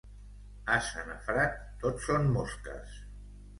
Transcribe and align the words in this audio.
Ase 0.77 1.03
nafrat, 1.09 1.61
tot 1.85 2.03
són 2.07 2.27
mosques. 2.39 2.99